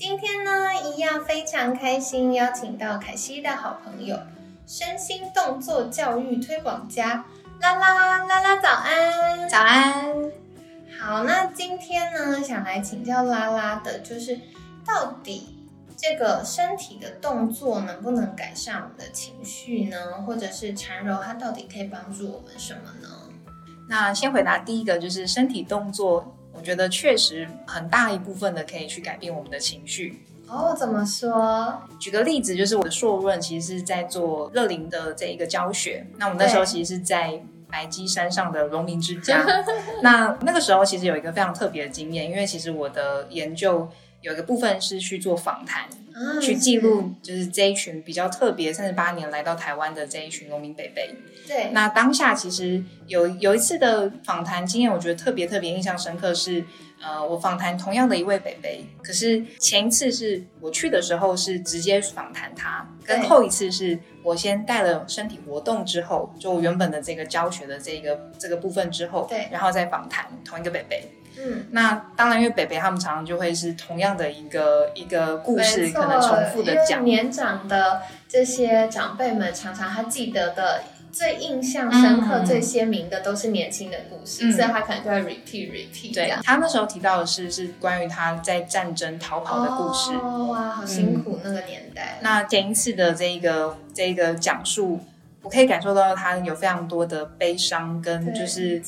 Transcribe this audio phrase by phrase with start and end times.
[0.00, 0.50] 今天呢，
[0.94, 4.18] 一样非常开心，邀请到凯西的好朋友，
[4.66, 7.22] 身心动作教育推广家
[7.60, 10.14] 拉拉拉拉，早安，早安。
[10.98, 14.40] 好，那今天呢，想来请教拉拉的，就是
[14.86, 15.68] 到底
[15.98, 20.22] 这个身体的动作能不能改善我们的情绪呢？
[20.26, 23.08] 或者是缠柔，它到底可以帮助我们什么呢？
[23.86, 30.24] 那先回答第一个，就是身体动作，我觉得确实很大一部分的可以去改变我们的情绪。
[30.48, 31.80] 哦，怎么说？
[32.00, 39.46] 举个例子，就是我的硕论其实是在做乐龄的这一个教学，那我们那时候其实是在白鸡山上的农民之家。
[40.02, 43.88] 那那个时候其实有一个非常特别的经验，因为其实我的研究
[44.22, 51.14] 有一个部分是去做访谈，啊去记录就是这一群比较特别三十八年来到台湾的这一群农民北北。
[51.46, 56.64] 对，那当下其实有有一次的访谈经验，我觉得特别特别印象深刻是，
[57.02, 71.04] 呃，我访谈同样的一位北北，可是前一次是我去的时候是直接访谈他，跟后一次是我先带了身体活动之后，就我原本的这个教学的这个这个部分之后，对然后再访谈同一个北北。
[71.38, 77.04] 嗯，那当然，因为北北他们常常就会是同样的一个一个故事，可能重复的讲。
[77.04, 86.40] 年长的这些长辈们，常常他记得的最印象深刻、嗯最鲜明的都是年轻的故事，嗯所以他可能就会 repeat repeat 这对样。
[86.44, 90.12] 他那时候提到的是是关于他在战争逃跑的故事。
[90.22, 92.18] 哦，哇，好辛苦、那个年代。
[92.20, 95.00] 那前一次的这一个这一个讲述，
[95.42, 98.82] 我可以感受到他有非常多的悲伤，跟就是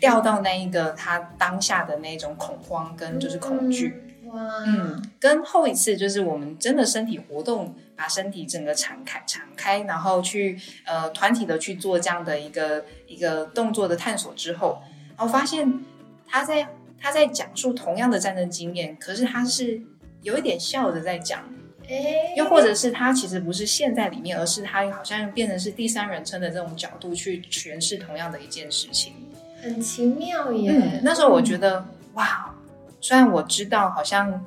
[0.00, 4.02] 掉到那一个他当下的那种恐慌跟就是恐惧。
[4.24, 14.82] 哇，嗯，跟后一次就是我们真的身体活动，把身体整个敞开敞开，然后去呃团体的去做这样的一个一个动作的探索之后，
[15.16, 15.80] 然后发现
[16.26, 16.66] 他在
[16.98, 19.82] 他在讲述同样的战争经验，可是他是
[20.22, 21.44] 有一点笑着在讲。
[21.88, 29.14] 哎，又或者是他其实不是陷在里面，而是他好像变成是第三人称的这种角度去诠释同样的一件事情。
[29.62, 30.72] 很奇妙耶。
[30.72, 31.84] 嗯，那时候我觉得
[32.14, 32.52] 哇，
[33.00, 34.44] 虽然我知道好像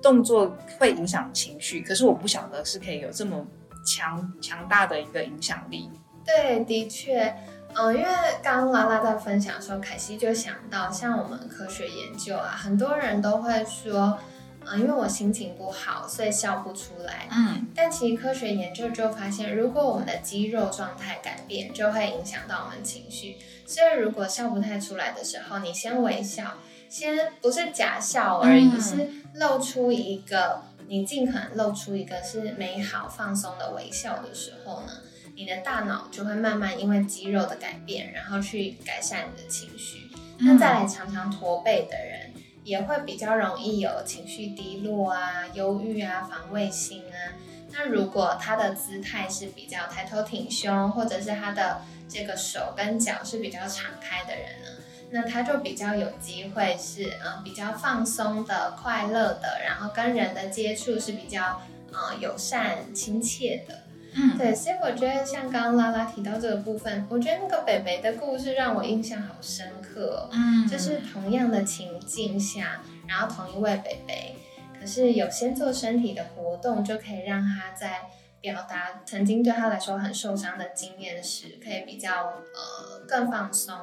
[0.00, 3.46] 动作会影响情绪，可是我不晓得是可以有这么
[3.86, 5.90] 强强大的一个影响力。
[6.24, 7.34] 对，的确，
[7.74, 8.08] 嗯、因为
[8.42, 14.18] 刚刚拉拉在分享的时候，凯西就想到，像我们科学研究啊，很多人都会说，
[14.66, 17.28] 嗯、因为我心情不好，所以笑不出来。
[17.30, 23.36] 嗯但其实科学研究就发现，如果我们的肌肉状态改变，就会影响到我们情绪。
[23.66, 26.54] 所以如果笑不太出来的时候，你先微笑，
[26.88, 34.92] 先不是假笑而已，嗯是露出一个你尽可能露出一个是美好放松的微笑的时候呢，
[35.34, 40.10] 你的大脑就会慢慢因为肌肉的改变，然后去改善你的情绪。
[40.38, 42.23] 那再来，常常驼背的人
[42.64, 47.38] 也会比较容易有情绪低落啊、忧郁啊、防卫心啊。
[47.70, 54.68] 那如果他的姿态是比较抬头挺胸，或者是他的这个手跟脚是比较敞开的人呢，
[55.10, 61.60] 那他就比较有机会是嗯、比较放松的、快乐的，然后跟人的接触是比较
[61.92, 63.83] 嗯友善、亲切的。
[64.16, 70.30] 嗯，对，所以我觉得像刚刚拉拉提到这个部分，我觉得那个北北的故事让我印象好深刻、哦。
[70.32, 74.34] 嗯就是同样的情境下，然后同一位北北，
[74.80, 78.02] 可是有先做身体的活动，就可以让他在
[78.40, 83.74] 表达曾经对他来说很受伤的经验时，可以比较呃更放松，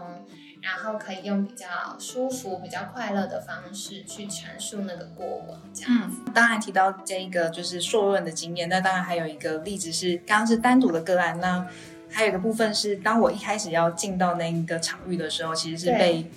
[0.61, 1.65] 然后可以用比较
[1.97, 6.17] 舒服、比较快乐的方式去阐述那个过往，这样子。
[6.25, 11.65] 嗯，当然提到这一个就是硕润的经验，那当然还有一个例子是刚刚是单独的个案，那
[12.09, 16.29] 还有一个部分是当我一开始要进到那一个场域的时候，其实是被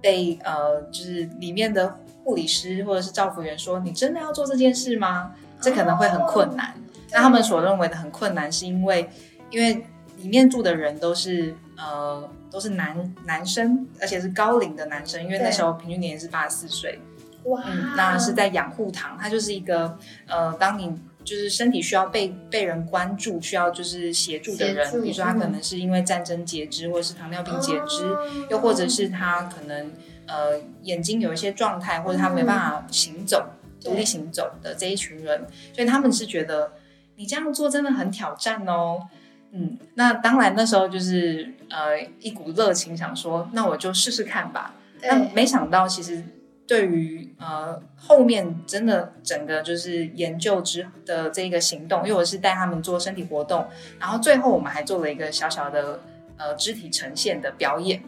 [0.00, 5.32] 被呃就是里面的护理师或者是照服员说，你真的要做这件事吗？
[5.60, 6.74] 这可能会很困难。
[7.10, 9.08] 那他们所认为的很困难，是因为
[9.50, 9.86] 因为
[10.22, 16.98] 里面住的人都是呃都是男男生，而且是高龄的男生，因为那对时候平均年龄是八十四岁。
[17.44, 29.90] 哇，嗯，那是在养护堂，它就是一个呃，当你就是身体需要被被人关注，需要就是协助的人比如说他可嗯能是因为战争截肢，或者是糖尿病截肢，哦又或者是他可能
[30.26, 33.44] 呃眼睛有一些状态，或者他没办法行走。
[33.84, 35.44] 独立行走的这一群人，
[35.74, 36.74] 所以他们是觉得
[37.16, 39.08] 你这样做真的很挑战哦。
[39.54, 44.74] 嗯，那当然那时候就是呃一股热情，想说那我就试试看吧。
[44.98, 46.24] 但没想到其实
[46.66, 53.66] 对于呃后面真的整个就是研究之的这个行动，因为我是带他们做身体活动，
[54.00, 56.00] 然后最后我们还做了一个小小的
[56.38, 58.02] 呃肢体呈现的表演。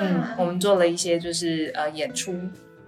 [0.00, 2.34] 嗯，我们做了一些就是呃演出。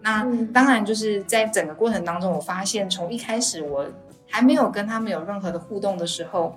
[0.01, 3.87] 那当然就是在整个过程当中，我发现从一开始我
[4.29, 6.57] 还没有跟他们有任何的互动的时候。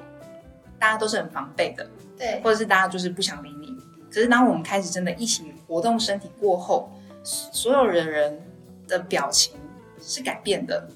[0.79, 1.87] 大家都是很防备的，
[2.17, 3.75] 对，或者是大家就是不想理你。
[4.09, 6.91] 可是当我们开始真的一起活动身体过后，
[7.23, 8.41] 所有的人
[8.87, 9.55] 的表情
[10.01, 10.87] 是改变的。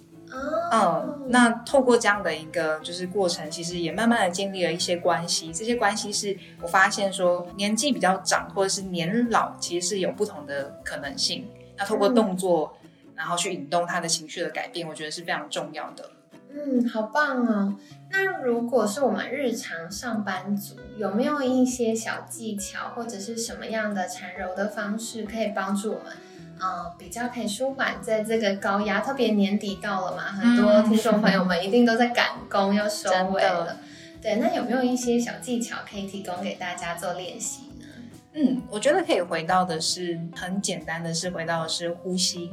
[0.72, 5.52] 嗯，那透过这样的一个就是过程，其实也慢慢的建立了一些关系。
[5.52, 11.50] 这些关系是我发现说，年纪比较长或者是年老，其实是有不同的可能性。
[11.76, 12.78] 那透过动作，
[13.16, 16.08] 然后去引动他的情绪的改变，我觉得是非常重要的。
[16.52, 17.76] 嗯，好棒哦。
[18.12, 26.14] 那如果是我们日常上班族，有没有一些小技巧或者是什么样的缠柔的方式，可以帮助我们，
[26.60, 29.00] 嗯，比较可以舒缓在这个高压？
[29.02, 33.78] 特别年底到了嘛，很多听众朋友们一定都在赶工要收尾了。
[34.22, 37.86] 对，那有没有一些小技巧可以提供给大家做练习呢？
[38.34, 42.52] 嗯，我觉得可以回到的是很简单的是回到的是呼吸。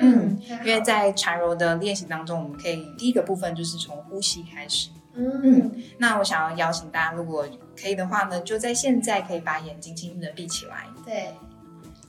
[0.00, 4.88] 嗯，因为在缠柔的练习当中，我们可以第一个部分就是从呼吸开始。
[5.14, 7.46] 嗯，那我想要邀请大家，如果
[7.80, 10.86] 可以的话呢，就在现在可以把眼睛轻轻的闭起来。
[11.04, 11.34] 对，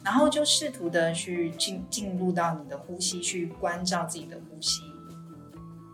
[0.03, 4.81] 然后就试图的去进进入到你的呼吸，去关照自己的呼吸。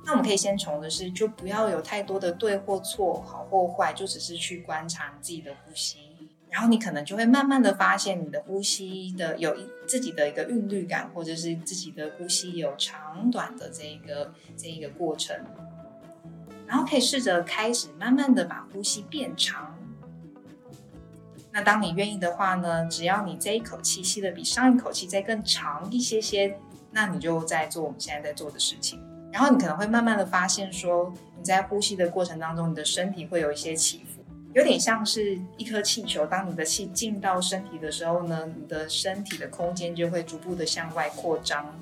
[0.05, 6.08] 那我们可以先从的是，就不要有太多的对或错，好或坏，就只是去观察自己的呼吸。
[6.51, 15.35] 然后你可能就会慢慢的发现，你的呼吸的有一自己的一个韵律感，或者是自己的呼吸有长短的这一个这一个过程。
[16.65, 19.75] 然后可以试着开始慢慢的把呼吸变长。
[21.51, 26.57] 那当你愿意的话呢，只要你这一口气吸的比上一口气再更长一些些，
[26.91, 28.99] 那你就在做我们现在在做的事情。
[29.31, 34.18] 然后你可能会慢慢的发现，说你在呼吸的过程当中，你的身体会有一些起伏。
[34.53, 41.77] 有点像是一颗气球，当你的气进到身体的时候呢，你的身体的空间就会逐步的向外扩张。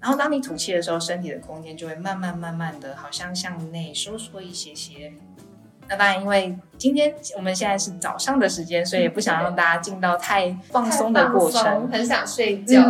[0.00, 5.12] 然后当你吐气的时候，身体的空间就会慢慢慢慢的，好像向内收缩一些些。
[5.86, 12.82] 那当然，因为今天我们现在是早上的时间，所以也不想让大家进到太放松的过程，很想睡觉。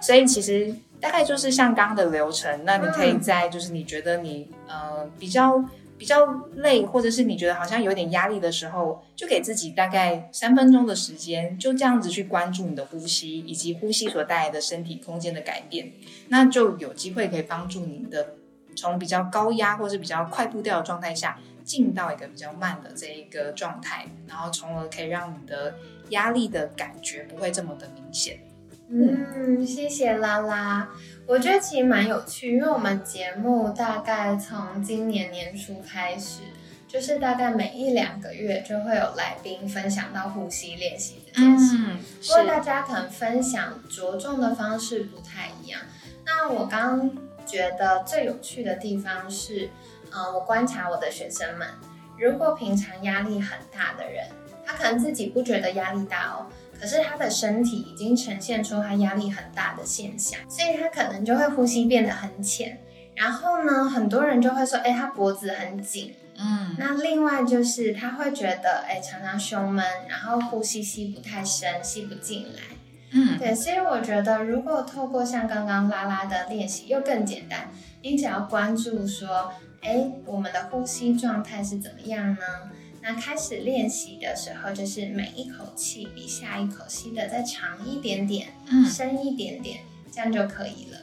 [0.00, 5.64] 所以其实大概就是像刚刚的流程，那你可以在就是你觉得你呃比较。
[6.00, 6.26] 比较
[6.56, 15.92] 累，或者是你觉得好像有点压力的时候，就给自己大概三分钟的时间，就这样子去关注你的呼吸，以及呼吸所带来的身体空间的改变，
[16.28, 18.32] 那就有机会可以帮助你的
[18.74, 25.74] 从比较高压或是比较快步调的状态下，进到一个比较慢的这一个状态，然后从而可以让你的
[26.08, 28.40] 压力的感觉不会这么的明显。
[28.92, 30.88] 嗯，谢谢拉拉。
[31.26, 36.40] 我觉得其实蛮有趣，因为我们节目大概从今年年初开始，
[36.88, 41.76] 就是大概每一两个月就会有来宾分享到呼吸练习这件事。
[41.78, 45.80] 嗯，不过大家可能分享着重的方式不太一样。
[46.26, 47.10] 那我刚刚
[47.46, 49.70] 觉得最有趣的地方是，
[50.10, 51.68] 呃，我观察我的学生们，
[52.18, 54.26] 如果平常压力很大的人，
[54.66, 56.46] 他可能自己不觉得压力大哦。
[56.80, 62.80] 可是他的身体已经呈现出他压力很大的现象，所以他可能就会呼吸变得很浅。
[63.14, 66.14] 然后呢，很多人就会说，哎，他脖子很紧。
[66.38, 72.62] 嗯，那另外就是他会觉得，哎，常常胸闷，然后呼吸吸不太深，吸不进来。
[73.12, 77.68] 嗯，对，所以我觉得如果透过像刚刚拉拉的练习，又更简单，
[78.00, 82.40] 你只要关注说，哎，我们的呼吸状态是怎么样呢？
[83.02, 89.80] 那开始练习的时候，就是每一口气比下一口吸的再长一点点，嗯，深一点点，
[90.12, 90.98] 这样就可以了。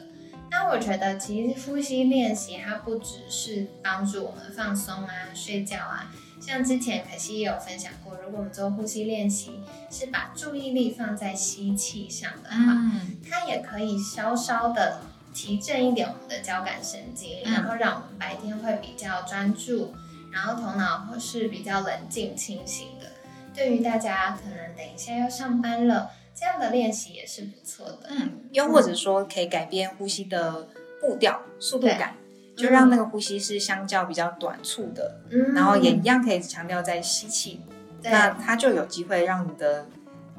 [0.50, 15.00] 那我觉得其实呼吸练习它不只是帮助我们放松啊、睡觉啊，像之前可惜也有分享过，如果我们做呼吸练习，是把注意力放在吸气上的话，嗯它也可以稍稍的
[15.34, 19.94] 提振一点我们的交感神经，然后让我们白天会比较专注。
[20.38, 23.06] 然后头脑或是比较冷静清醒的，
[23.52, 28.08] 对于大家可能等一下要上班了，这样的练习也是不错的。
[28.10, 30.68] 嗯，又或者说可以改变呼吸的
[31.00, 32.14] 步调、速度感，
[32.56, 37.60] 就让那个呼吸是相较比较短促的，嗯，然后也一样可以强调在吸气，
[38.04, 39.86] 那它就有机会让你的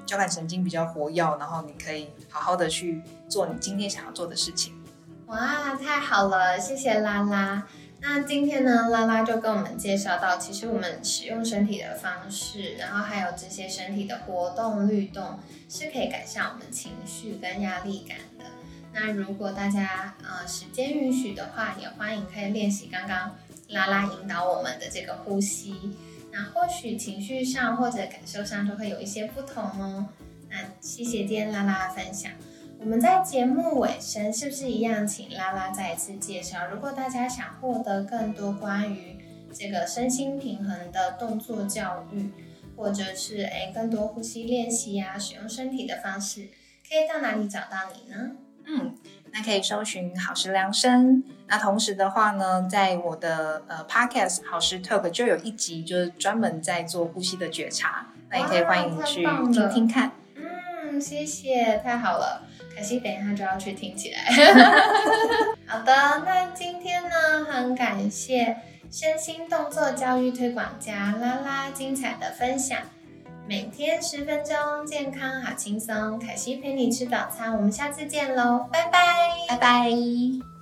[0.05, 4.73] 交感神经比较活跃，然后你可以好好的去做你今天想要做的事情。
[5.27, 7.67] 哇，太好了，谢谢拉拉。
[8.01, 15.37] 那今天呢，拉拉就跟我们介绍到，其实我们使用身体的方式，然后还有这些身体的活动律动，
[15.67, 18.45] 是可以改善我们情绪跟压力感的。
[18.93, 23.35] 那如果大家呃时间允许的话，也欢迎可以练习刚刚
[23.69, 25.95] 拉拉引导我们的这个呼吸。
[26.31, 30.07] 那或许情绪上或者感受上都会有一些不同哦。
[30.49, 32.31] 那谢谢今天拉拉分享。
[32.81, 36.67] 我们在节目尾声是不是一样，请拉拉再一次介绍？
[36.71, 39.17] 如果大家想获得更多关于
[39.53, 42.31] 这个身心平衡的动作教育，
[42.77, 46.47] 或者是诶更多呼吸练习呀，使用身体的方式，
[46.87, 48.31] 可以到哪里找到你呢？
[48.65, 48.95] 嗯，
[49.33, 51.21] 那可以搜寻好时量身。
[51.47, 60.13] 那同时的话呢，在我的呃 podcast 好时 talk 就有一集就是专门在做呼吸的觉察，那也可以欢迎去听听看。
[60.35, 62.47] 嗯，谢谢，太好了。
[62.79, 64.19] 可惜等一下就要去听起来。
[65.67, 65.93] 好的，
[66.25, 68.55] 那今天呢，很感谢
[68.89, 72.79] 身心动作教育推广家拉拉精彩的分享。
[73.45, 74.55] 每天十分钟，
[74.85, 76.17] 健康好轻松。
[76.19, 79.01] 凯西陪你吃早餐，我们下次见喽，拜拜，
[79.49, 80.58] 拜拜。